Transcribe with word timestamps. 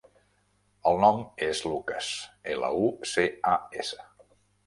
El 0.91 0.95
nom 1.03 1.19
és 1.47 1.59
Lucas: 1.67 2.09
ela, 2.55 2.71
u, 2.85 2.89
ce, 3.13 3.27
a, 3.51 3.55
essa. 3.85 4.09